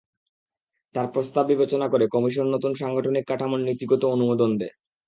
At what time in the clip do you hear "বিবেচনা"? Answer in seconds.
1.47-1.87